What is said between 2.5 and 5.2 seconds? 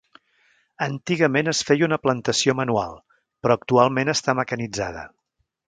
manual, però actualment està mecanitzada.